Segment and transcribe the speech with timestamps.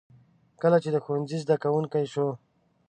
[0.61, 2.27] کله چې د ښوونځي زده کوونکی شو.